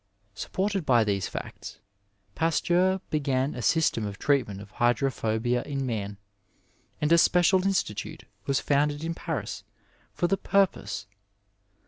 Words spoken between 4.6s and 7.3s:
hydrophobia in man, and a